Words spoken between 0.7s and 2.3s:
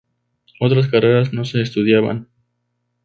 carreras no se estudiaban.